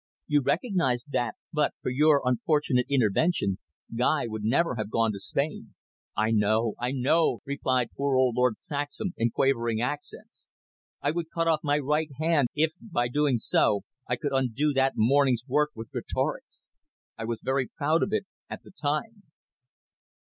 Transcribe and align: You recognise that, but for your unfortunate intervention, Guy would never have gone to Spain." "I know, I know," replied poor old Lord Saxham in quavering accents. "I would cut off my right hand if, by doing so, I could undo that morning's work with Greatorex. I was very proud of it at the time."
You 0.25 0.41
recognise 0.41 1.05
that, 1.11 1.35
but 1.53 1.75
for 1.83 1.91
your 1.91 2.23
unfortunate 2.25 2.87
intervention, 2.89 3.59
Guy 3.95 4.25
would 4.25 4.43
never 4.43 4.73
have 4.73 4.89
gone 4.89 5.11
to 5.13 5.19
Spain." 5.19 5.75
"I 6.17 6.31
know, 6.31 6.73
I 6.79 6.89
know," 6.91 7.41
replied 7.45 7.91
poor 7.95 8.15
old 8.15 8.33
Lord 8.35 8.57
Saxham 8.59 9.13
in 9.15 9.29
quavering 9.29 9.79
accents. 9.79 10.47
"I 11.03 11.11
would 11.11 11.29
cut 11.29 11.47
off 11.47 11.59
my 11.63 11.77
right 11.77 12.09
hand 12.19 12.47
if, 12.55 12.71
by 12.81 13.09
doing 13.09 13.37
so, 13.37 13.81
I 14.09 14.15
could 14.15 14.31
undo 14.33 14.73
that 14.73 14.93
morning's 14.95 15.43
work 15.47 15.69
with 15.75 15.91
Greatorex. 15.91 16.65
I 17.15 17.23
was 17.25 17.41
very 17.43 17.67
proud 17.67 18.01
of 18.01 18.11
it 18.11 18.25
at 18.49 18.63
the 18.63 18.71
time." 18.71 19.21